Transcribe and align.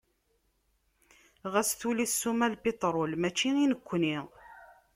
Ɣas 1.51 1.69
tuli 1.79 2.05
ssuma 2.11 2.45
n 2.47 2.51
lpitrul, 2.55 3.11
mačči 3.21 3.49
i 3.63 3.65
nekni. 3.71 4.17